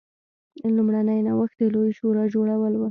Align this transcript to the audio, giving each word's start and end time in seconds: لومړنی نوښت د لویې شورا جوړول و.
لومړنی 0.75 1.19
نوښت 1.27 1.55
د 1.59 1.61
لویې 1.73 1.91
شورا 1.99 2.23
جوړول 2.33 2.73
و. 2.75 2.79